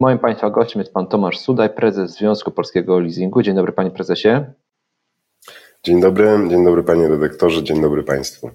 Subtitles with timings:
[0.00, 3.42] Moim Państwa gościem jest Pan Tomasz Sudaj, prezes Związku Polskiego Leasingu.
[3.42, 4.28] Dzień dobry Panie Prezesie.
[5.82, 8.50] Dzień dobry, dzień dobry Panie Redaktorze, dzień dobry Państwu.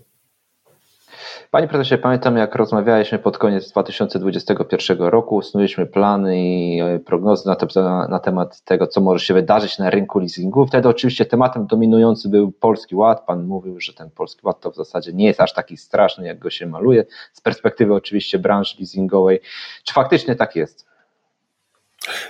[1.52, 7.56] Panie prezesie, pamiętam jak rozmawialiśmy pod koniec 2021 roku, snuliśmy plany i e, prognozy na,
[7.56, 10.66] te, na, temat tego, co może się wydarzyć na rynku leasingu.
[10.66, 13.26] Wtedy oczywiście tematem dominujący był Polski Ład.
[13.26, 16.40] Pan mówił, że ten Polski Ład to w zasadzie nie jest aż taki straszny, jak
[16.40, 19.40] go się maluje, z perspektywy oczywiście branży leasingowej.
[19.84, 20.93] Czy faktycznie tak jest?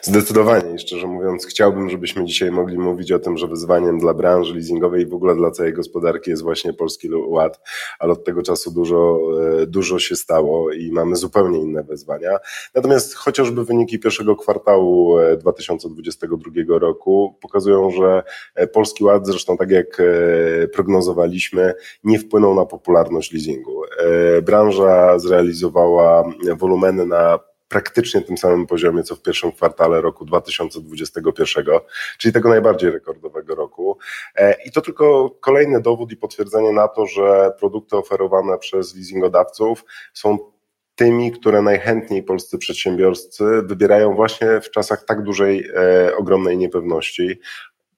[0.02, 4.54] Zdecydowanie i szczerze mówiąc, chciałbym, żebyśmy dzisiaj mogli mówić o tym, że wyzwaniem dla branży
[4.54, 7.60] leasingowej i w ogóle dla całej gospodarki jest właśnie Polski Ład,
[8.00, 9.20] ale od tego czasu dużo,
[9.62, 12.38] e, dużo się stało i mamy zupełnie inne wyzwania.
[12.76, 18.24] Natomiast chociażby wyniki pierwszego kwartału 2022 e, roku pokazują, że
[18.56, 20.02] e, Polski Ład, zresztą tak jak
[20.74, 23.82] prognozowaliśmy, nie wpłynął na popularność leasingu.
[24.42, 26.24] Branża zrealizowała
[26.58, 27.40] wolumeny na
[27.74, 31.66] praktycznie tym samym poziomie, co w pierwszym kwartale roku 2021,
[32.18, 33.98] czyli tego najbardziej rekordowego roku.
[34.36, 39.86] E, I to tylko kolejny dowód i potwierdzenie na to, że produkty oferowane przez leasingodawców
[40.14, 40.38] są
[40.96, 47.40] tymi, które najchętniej polscy przedsiębiorcy wybierają właśnie w czasach tak dużej, e, ogromnej niepewności,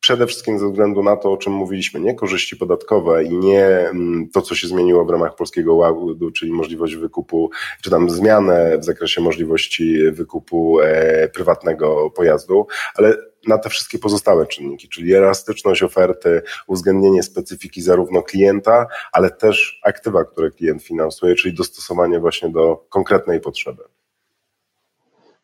[0.06, 4.30] Przede wszystkim ze względu na to, o czym mówiliśmy, nie korzyści podatkowe i nie mm,
[4.30, 7.50] to, co się zmieniło w ramach Polskiego Ładu, czyli możliwość wykupu,
[7.82, 13.18] czy tam zmianę w zakresie możliwości wykupu e, prywatnego pojazdu, ale
[13.48, 20.26] na te wszystkie pozostałe czynniki, czyli elastyczność oferty, uwzględnienie specyfiki zarówno klienta, ale też aktywa,
[20.26, 23.84] które klient finansuje, czyli dostosowanie właśnie do konkretnej potrzeby.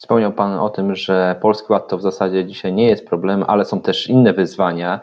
[0.01, 3.65] Wspomniał Pan o tym, że Polski Ład to w zasadzie dzisiaj nie jest problem, ale
[3.65, 4.99] są też inne wyzwania.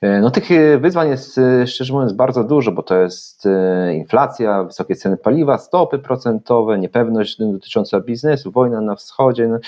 [0.00, 3.48] E, no tych e, wyzwań jest e, szczerze mówiąc bardzo dużo, bo to jest
[3.94, 9.48] inflacja, wysokie ceny paliwa, stopy procentowe, niepewność dotycząca biznesu, wojna na wschodzie.
[9.48, 9.58] No,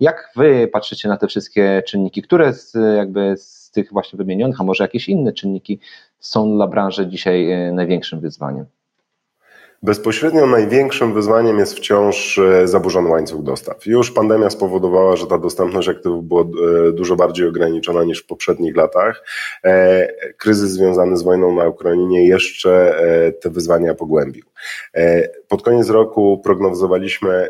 [0.00, 2.22] jak Wy patrzycie na te wszystkie czynniki?
[2.22, 5.80] Które z, jakby z tych właśnie wymienionych, a może jakieś inne czynniki
[6.18, 8.66] są dla branży dzisiaj największym wyzwaniem?
[9.86, 13.86] Bezpośrednio największym wyzwaniem jest wciąż e, zaburzony łańcuch dostaw.
[13.86, 18.76] Już pandemia spowodowała, że ta dostępność aktywów była e, dużo bardziej ograniczona niż w poprzednich
[18.76, 19.24] latach.
[19.64, 23.00] E, kryzys związany z wojną na Ukrainie jeszcze
[23.40, 24.44] te wyzwania pogłębił.
[25.48, 27.48] Pod koniec roku prognozowaliśmy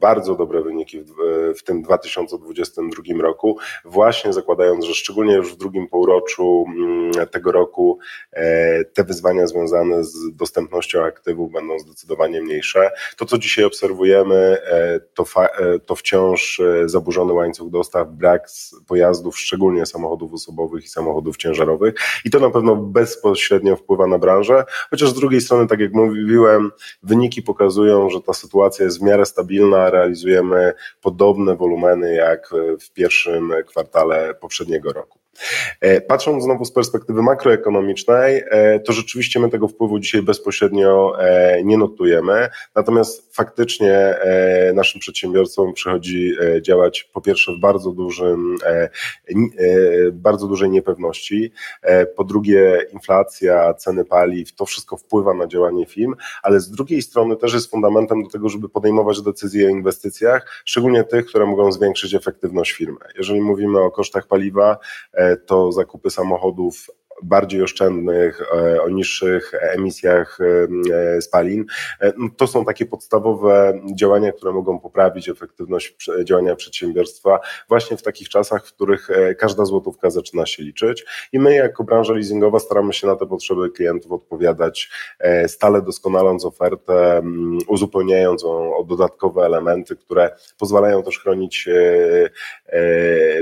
[0.00, 1.12] bardzo dobre wyniki w,
[1.58, 7.98] w tym 2022 roku, właśnie zakładając, że szczególnie już w drugim półroczu mm, tego roku
[8.32, 12.90] e, te wyzwania związane z dostępnością aktywów będą zdecydowanie mniejsze.
[13.16, 18.48] To, co dzisiaj obserwujemy, e, to, e, to wciąż zaburzony łańcuch dostaw, brak
[18.86, 24.64] pojazdów, szczególnie samochodów osobowych i samochodów ciężarowych i to na pewno bezpośrednio wpływa na branżę,
[24.90, 29.26] chociaż z drugiej strony, tak jak mówiłem, wyniki pokazują, że ta sytuacja jest w miarę
[29.26, 35.25] stabilna, realizujemy podobne wolumeny jak w pierwszym kwartale poprzedniego roku.
[35.80, 41.64] E, patrząc znowu z perspektywy makroekonomicznej, e, to rzeczywiście my tego wpływu dzisiaj bezpośrednio e,
[41.64, 44.16] nie notujemy, natomiast faktycznie
[44.74, 48.56] naszym przedsiębiorcom przychodzi działać po pierwsze w bardzo dużym,
[50.12, 51.52] bardzo dużej niepewności,
[52.16, 57.36] po drugie inflacja, ceny paliw, to wszystko wpływa na działanie firm, ale z drugiej strony
[57.36, 62.14] też jest fundamentem do tego, żeby podejmować decyzje o inwestycjach, szczególnie tych, które mogą zwiększyć
[62.14, 62.98] efektywność firmy.
[63.18, 64.78] Jeżeli mówimy o kosztach paliwa,
[65.46, 66.86] to zakupy samochodów
[67.22, 70.38] bardziej oszczędnych, e, o niższych emisjach
[70.92, 71.64] e, spalin.
[72.00, 78.02] E, no, to są takie podstawowe działania, które mogą poprawić efektywność działania przedsiębiorstwa właśnie w
[78.02, 82.92] takich czasach, w których każda złotówka zaczyna się liczyć i my jako branża leasingowa staramy
[82.92, 84.90] się na te potrzeby klientów odpowiadać,
[85.46, 87.22] stale doskonaląc ofertę,
[87.68, 91.68] uzupełniając ją o dodatkowe elementy, które pozwalają też chronić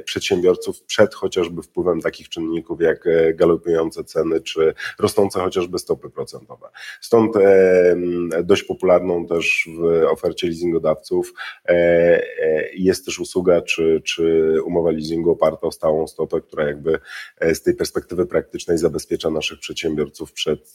[0.05, 6.69] przedsiębiorców przed chociażby wpływem takich czynników jak galopujące galopujące ceny, czy rosnące chociażby stopy procentowe.
[7.01, 7.97] Stąd e,
[8.45, 11.33] dość popularną też w ofercie leasingodawców
[11.65, 16.99] e, e, jest też usługa, czy, czy umowa leasingu oparta o stałą stopę, która jakby
[17.41, 20.75] z tej perspektywy praktycznej zabezpiecza naszych przedsiębiorców przed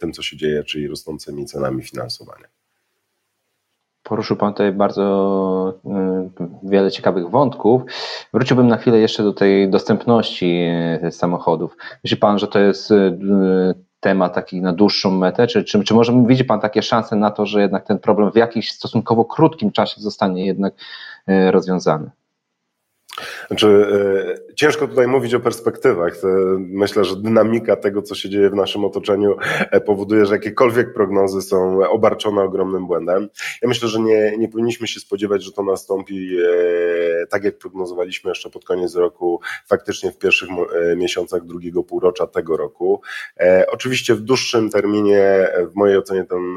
[0.00, 2.61] tym, co się dzieje, czyli rosnącymi cenami finansowania.
[4.12, 7.82] Poruszył Pan tutaj bardzo y, wiele ciekawych wątków.
[8.34, 10.66] Wróciłbym na chwilę jeszcze do tej dostępności
[11.04, 11.76] y, samochodów.
[12.04, 13.18] Myśli Pan, że to jest y,
[14.00, 15.46] temat taki na dłuższą metę?
[15.46, 18.36] Czy, czy, czy może widzi Pan takie szanse na to, że jednak ten problem w
[18.36, 20.74] jakimś stosunkowo krótkim czasie zostanie jednak
[21.50, 22.10] rozwiązany?
[23.48, 23.86] Znaczy,
[24.48, 26.16] e, ciężko tutaj mówić o perspektywach.
[26.58, 29.36] Myślę, że dynamika tego, co się dzieje w naszym otoczeniu,
[29.70, 33.28] e, powoduje, że jakiekolwiek prognozy są obarczone ogromnym błędem.
[33.62, 38.28] Ja myślę, że nie, nie powinniśmy się spodziewać, że to nastąpi e, tak, jak prognozowaliśmy
[38.30, 40.48] jeszcze pod koniec roku, faktycznie w pierwszych
[40.96, 43.00] miesiącach drugiego półrocza tego roku.
[43.68, 46.56] Oczywiście w dłuższym terminie, w mojej ocenie, ten,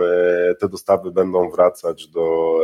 [0.59, 2.55] te dostawy będą wracać do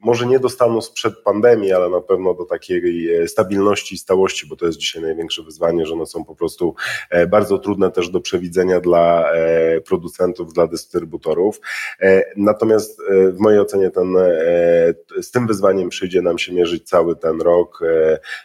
[0.00, 4.46] może nie do stanu sprzed pandemii, ale na pewno do takiej e, stabilności i stałości,
[4.46, 6.74] bo to jest dzisiaj największe wyzwanie, że one są po prostu
[7.10, 11.60] e, bardzo trudne też do przewidzenia dla e, producentów, dla dystrybutorów.
[12.36, 13.02] Natomiast
[13.32, 14.14] w mojej ocenie ten,
[15.22, 17.80] z tym wyzwaniem przyjdzie nam się mierzyć cały ten rok.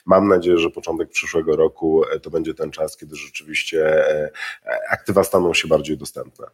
[0.06, 4.06] Mam nadzieję, że początek przyszłego roku to będzie ten czas, kiedy rzeczywiście
[4.92, 6.48] aktywa staną się bardziej dostępne.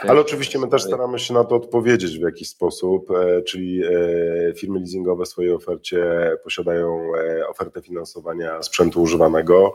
[0.00, 4.54] Ale oczywiście my też staramy się na to odpowiedzieć w jakiś sposób, e, czyli e,
[4.54, 9.74] firmy leasingowe w swojej ofercie posiadają e, ofertę finansowania sprzętu używanego,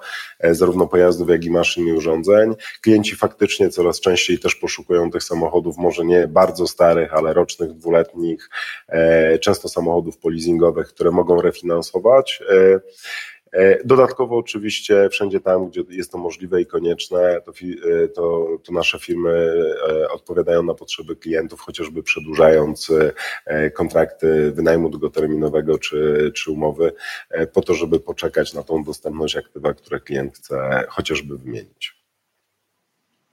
[0.51, 2.55] zarówno pojazdów, jak i maszyn i urządzeń.
[2.81, 8.49] Klienci faktycznie coraz częściej też poszukują tych samochodów, może nie bardzo starych, ale rocznych, dwuletnich,
[9.41, 12.43] często samochodów poleasingowych, które mogą refinansować.
[13.53, 18.73] E, dodatkowo oczywiście wszędzie tam, gdzie jest to możliwe i konieczne, to, e, to, to,
[18.73, 19.53] nasze firmy
[19.89, 22.91] e, odpowiadają na potrzeby klientów, chociażby przedłużając
[23.73, 26.93] kontrakty wynajmu długoterminowego czy, czy umowy,
[27.53, 31.92] po to, żeby poczekać na tą dostępność aktywa, które klient chce chociażby wymienić.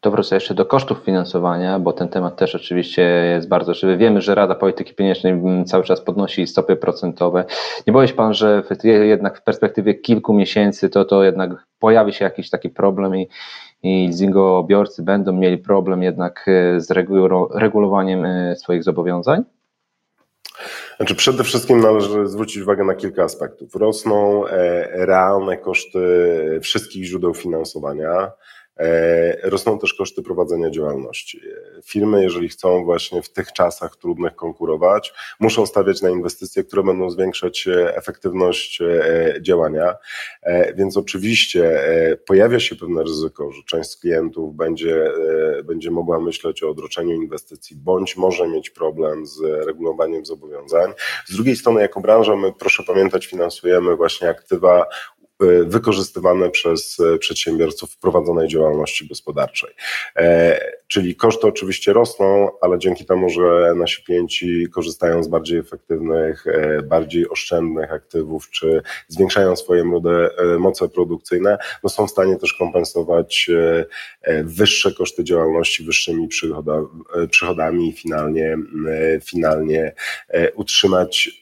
[0.00, 3.02] To wrócę jeszcze do kosztów finansowania, bo ten temat też oczywiście
[3.35, 3.97] jest bardzo żywy.
[3.97, 7.44] Wiemy, że Rada Polityki Pieniężnej cały czas podnosi stopy procentowe.
[7.87, 12.25] Nie boi się Pan, że jednak w perspektywie kilku miesięcy to, to jednak pojawi się
[12.25, 13.29] jakiś taki problem i,
[13.82, 16.91] i leasingobiorcy będą mieli problem jednak e, z
[17.55, 19.44] regulowaniem e, swoich zobowiązań?
[20.97, 23.75] Znaczy przede wszystkim należy zwrócić uwagę na kilka aspektów.
[23.75, 26.00] Rosną e, realne koszty
[26.62, 28.31] wszystkich źródeł finansowania.
[28.78, 31.40] E, rosną też koszty prowadzenia działalności.
[31.84, 37.11] Firmy, jeżeli chcą właśnie w tych czasach trudnych konkurować, muszą stawiać na inwestycje, które będą
[37.11, 39.94] zwiększać e, efektywność e, działania.
[40.75, 41.81] Więc oczywiście
[42.26, 45.12] pojawia się pewne ryzyko, że część klientów będzie,
[45.64, 50.93] będzie mogła myśleć o odroczeniu inwestycji, bądź może mieć problem z regulowaniem zobowiązań.
[51.26, 54.87] Z drugiej strony, jako branża, my proszę pamiętać, finansujemy właśnie aktywa
[55.66, 59.70] wykorzystywane przez e, przedsiębiorców w prowadzonej działalności gospodarczej.
[60.16, 66.44] E, czyli koszty oczywiście rosną, ale dzięki temu, że nasi klienci korzystają z bardziej efektywnych,
[66.84, 69.84] bardziej oszczędnych aktywów, czy zwiększają swoje
[70.58, 73.50] moce produkcyjne, no są w stanie też kompensować
[74.44, 76.28] wyższe koszty działalności wyższymi
[77.31, 78.58] przychodami i finalnie,
[79.25, 79.94] finalnie
[80.54, 81.39] utrzymać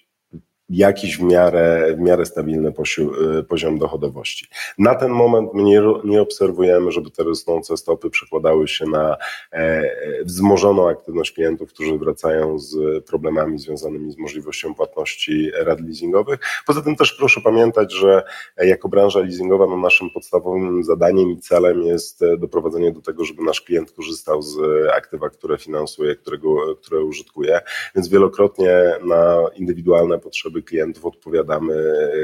[0.68, 4.46] jakiś w miarę, w miarę stabilny y, poziom dochodowości.
[4.78, 9.16] Na ten moment nie, nie obserwujemy, żeby te rosnące stopy przekładały się na
[9.52, 9.84] e,
[10.24, 16.40] wzmożoną aktywność klientów, którzy wracają z problemami związanymi z możliwością płatności rad leasingowych.
[16.66, 18.22] Poza tym też proszę pamiętać, że
[18.56, 23.42] jako branża leasingowa no naszym podstawowym zadaniem i celem jest e, doprowadzenie do tego, żeby
[23.42, 24.58] nasz klient korzystał z
[24.94, 27.60] aktywa, które finansuje, którego, które użytkuje,
[27.94, 28.72] więc wielokrotnie
[29.04, 31.74] na indywidualne potrzeby klientów odpowiadamy,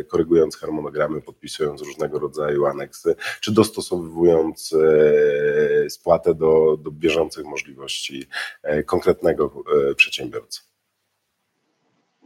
[0.08, 8.26] korygując harmonogramy, podpisując różnego rodzaju aneksy, czy dostosowując e, spłatę do, do bieżących możliwości
[8.62, 10.73] e, konkretnego e, przedsiębiorcy.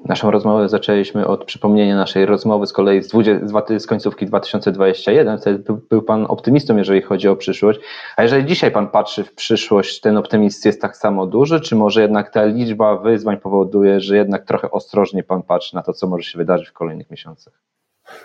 [0.04, 5.38] Naszą rozmowę zaczęliśmy od przypomnienia naszej rozmowy z kolei z, 20, z końcówki 2021.
[5.38, 7.81] Wtedy był, był Pan optymistą, jeżeli chodzi o przyszłość.
[8.17, 12.02] A jeżeli dzisiaj Pan patrzy w przyszłość, ten optymizm jest tak samo duży, czy może
[12.02, 16.31] jednak ta liczba wyzwań powoduje, że jednak trochę ostrożnie Pan patrzy na to, co może
[16.31, 17.69] się wydarzyć w kolejnych miesiącach?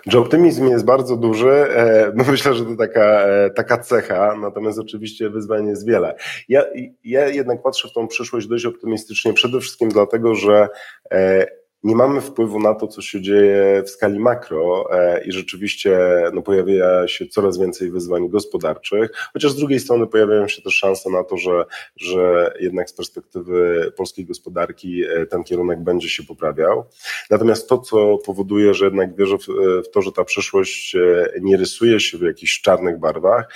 [0.07, 4.79] Że optymizm jest bardzo duży, e, no myślę, że to taka, e, taka cecha, natomiast
[4.79, 6.15] oczywiście wyzwań jest wiele.
[6.49, 6.63] Ja,
[7.03, 10.69] ja jednak patrzę w tą przyszłość dość optymistycznie, przede wszystkim dlatego, że
[11.11, 11.47] e,
[11.83, 15.99] nie mamy wpływu na to, co się dzieje w skali makro e, i rzeczywiście
[16.33, 21.09] no, pojawia się coraz więcej wyzwań gospodarczych, chociaż z drugiej strony pojawiają się też szanse
[21.09, 26.85] na to, że, że jednak z perspektywy polskiej gospodarki e, ten kierunek będzie się poprawiał.
[27.29, 29.47] Natomiast to, co powoduje, że jednak wierzę w,
[29.87, 33.53] w to, że ta przyszłość e, nie rysuje się w jakichś czarnych barwach,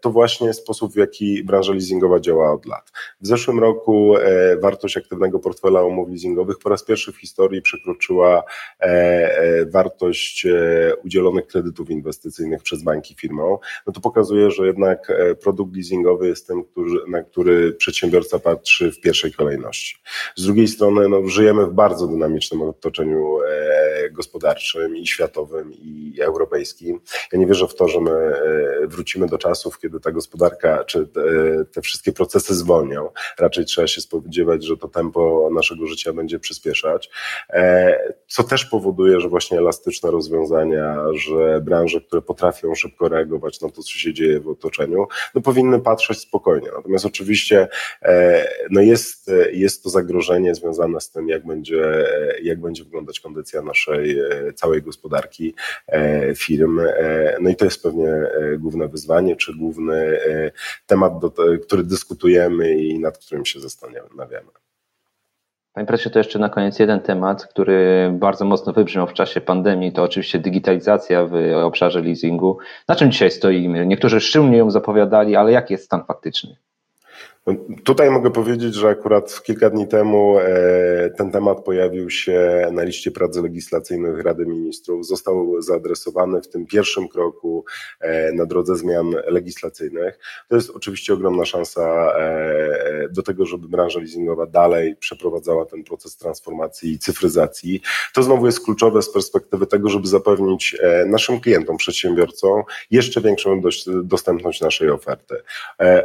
[0.00, 2.92] to właśnie sposób, w jaki branża leasingowa działa od lat.
[3.20, 4.14] W zeszłym roku
[4.60, 8.42] wartość aktywnego portfela umów leasingowych po raz pierwszy w historii przekroczyła
[8.80, 15.12] e, e, wartość e, udzielonych kredytów inwestycyjnych przez banki firmom, no to pokazuje, że jednak
[15.42, 19.96] produkt leasingowy jest który, na który przedsiębiorca patrzy w pierwszej kolejności.
[20.36, 23.38] Z drugiej strony no, żyjemy w bardzo dynamicznym otoczeniu
[24.12, 27.00] gospodarczym i światowym i europejskim.
[27.32, 28.32] Ja nie wierzę w to, że my
[28.84, 31.20] wrócimy do czasów, kiedy ta gospodarka czy te,
[31.72, 33.08] te wszystkie procesy zwolnią.
[33.38, 37.10] Raczej trzeba się spodziewać, że to tempo naszego życia będzie przyspieszać,
[38.28, 43.82] co też powoduje, że właśnie elastyczne rozwiązania, że branże, które potrafią szybko reagować na to,
[43.82, 46.68] co się dzieje w otoczeniu, no powinny patrzeć spokojnie.
[46.76, 47.68] Natomiast oczywiście
[48.70, 52.06] no jest, jest to zagrożenie związane z tym, jak będzie,
[52.42, 53.95] jak będzie wyglądać kondycja naszej
[54.54, 55.54] całej gospodarki,
[56.36, 56.80] firm.
[57.40, 58.08] No i to jest pewnie
[58.58, 60.18] główne wyzwanie, czy główny
[60.86, 64.48] temat, do, który dyskutujemy i nad którym się zastanawiamy.
[65.72, 69.92] Panie prezesie, to jeszcze na koniec jeden temat, który bardzo mocno wybrzmiał w czasie pandemii,
[69.92, 72.58] to oczywiście digitalizacja w obszarze leasingu.
[72.88, 73.86] Na czym dzisiaj stoimy?
[73.86, 76.56] Niektórzy szczególnie ją zapowiadali, ale jaki jest stan faktyczny?
[77.84, 83.10] Tutaj mogę powiedzieć, że akurat kilka dni temu e, ten temat pojawił się na liście
[83.10, 85.06] prac legislacyjnych Rady Ministrów.
[85.06, 87.64] Został zaadresowany w tym pierwszym kroku
[88.00, 90.18] e, na drodze zmian legislacyjnych.
[90.48, 96.16] To jest oczywiście ogromna szansa e, do tego, żeby branża leasingowa dalej przeprowadzała ten proces
[96.16, 97.80] transformacji i cyfryzacji.
[98.14, 100.76] To znowu jest kluczowe z perspektywy tego, żeby zapewnić
[101.06, 103.60] naszym klientom, przedsiębiorcom jeszcze większą
[104.04, 105.34] dostępność naszej oferty.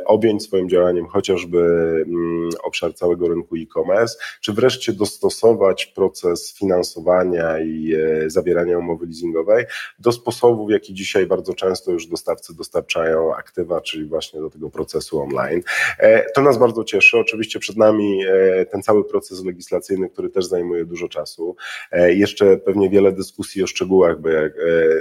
[0.05, 1.59] Objąć swoim działaniem chociaż chociażby
[2.07, 9.65] mm, obszar całego rynku e-commerce, czy wreszcie dostosować proces finansowania i e, zawierania umowy leasingowej
[9.99, 14.69] do sposobów, w jaki dzisiaj bardzo często już dostawcy dostarczają aktywa, czyli właśnie do tego
[14.69, 15.61] procesu online.
[15.99, 17.17] E, to nas bardzo cieszy.
[17.17, 21.55] Oczywiście przed nami e, ten cały proces legislacyjny, który też zajmuje dużo czasu.
[22.07, 24.53] Jeszcze pewnie wiele dyskusji o szczegółach, bo jak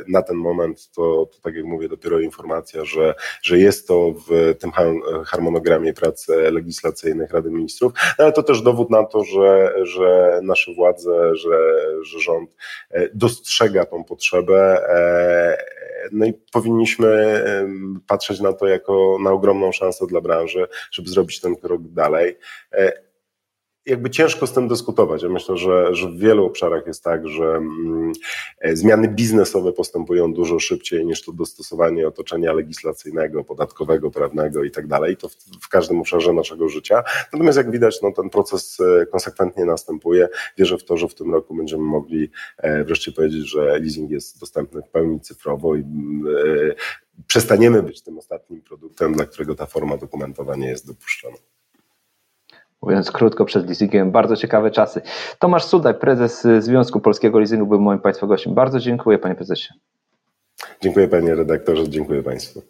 [0.09, 4.55] na ten moment to, to tak jak mówię, dopiero informacja, że, że jest to w
[4.59, 4.71] tym
[5.27, 10.75] harmonogramie pracy legislacyjnych Rady Ministrów, no ale to też dowód na to, że, że nasze
[10.75, 12.57] władze, że, że rząd
[12.91, 14.89] e, dostrzega tą potrzebę.
[14.89, 15.81] E,
[16.13, 17.45] no i powinniśmy
[18.07, 22.39] patrzeć na to jako na ogromną szansę dla branży, żeby zrobić ten krok dalej.
[23.87, 25.23] Jakby ciężko z tym dyskutować.
[25.23, 28.13] Ja myślę, że, że w wielu obszarach jest tak, że mm,
[28.61, 34.87] e, zmiany biznesowe postępują dużo szybciej niż to dostosowanie otoczenia legislacyjnego, podatkowego, prawnego i tak
[34.87, 35.17] dalej.
[35.17, 37.03] To w, w, każdym obszarze naszego życia.
[37.33, 40.29] Natomiast jak widać, no, ten proces e, konsekwentnie następuje.
[40.59, 44.41] Wierzę w to, że w tym roku będziemy mogli e, wreszcie powiedzieć, że leasing jest
[44.41, 45.85] dostępny w pełni cyfrowo i
[47.27, 51.37] przestaniemy być tym ostatnim produktem, dla którego ta forma dokumentowa nie jest dopuszczona.
[52.83, 55.01] Mówiąc krótko, przed leasingiem bardzo ciekawe czasy.
[55.39, 58.55] Tomasz Sudaj, prezes Związku Polskiego Leasingu, był moim Państwa gościem.
[58.55, 59.75] Bardzo dziękuję, panie prezesie.
[60.81, 62.63] Dziękuję panie redaktorze, dziękuję państwu.